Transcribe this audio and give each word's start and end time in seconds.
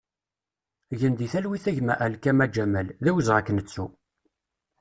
Gen 0.99 1.13
di 1.19 1.27
talwit 1.31 1.65
a 1.69 1.71
gma 1.77 1.93
Alkama 2.05 2.45
Ǧamal, 2.55 2.87
d 3.03 3.05
awezɣi 3.09 3.35
ad 3.39 3.43
k-nettu! 3.47 3.85